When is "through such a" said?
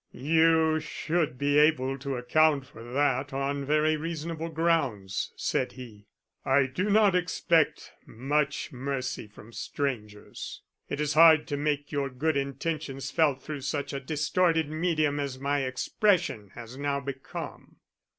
13.43-13.99